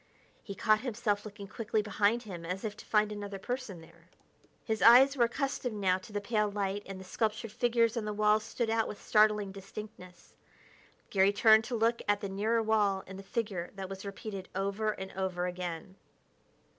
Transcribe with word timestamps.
He 0.41 0.55
caught 0.55 0.79
himself 0.81 1.25
looking 1.25 1.47
quickly 1.47 1.83
behind 1.83 2.23
him 2.23 2.43
as 2.43 2.63
if 2.65 2.75
to 2.77 2.85
find 2.87 3.11
another 3.11 3.37
person 3.37 3.81
there. 3.81 4.09
His 4.65 4.81
eyes 4.81 5.15
were 5.15 5.25
accustomed 5.25 5.75
now 5.75 5.99
to 5.99 6.11
the 6.11 6.19
pale 6.19 6.49
light, 6.49 6.81
and 6.87 6.99
the 6.99 7.03
sculptured 7.03 7.51
figures 7.51 7.95
on 7.95 8.05
the 8.05 8.11
walls 8.11 8.41
stood 8.43 8.71
out 8.71 8.87
with 8.87 8.99
startling 8.99 9.51
distinctness. 9.51 10.33
Garry 11.11 11.31
turned 11.31 11.65
to 11.65 11.75
look 11.75 12.01
at 12.07 12.19
the 12.19 12.29
nearer 12.29 12.63
wall 12.63 13.03
and 13.05 13.19
the 13.19 13.23
figure 13.23 13.69
that 13.75 13.89
was 13.89 14.03
repeated 14.03 14.49
over 14.55 14.89
and 14.89 15.11
over 15.11 15.45
again. 15.45 15.97